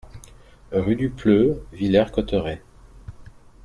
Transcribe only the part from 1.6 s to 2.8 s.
Villers-Cotterêts